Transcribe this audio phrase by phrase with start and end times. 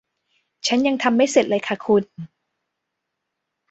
[0.67, 2.03] ฉันยังทำไม่เสร็จเลยค่ะคุณ